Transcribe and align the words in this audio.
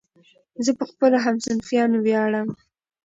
زه 0.65 0.71
په 0.79 0.83
خپلو 0.91 1.17
همصنفیانو 1.25 1.97
ویاړم. 2.05 2.49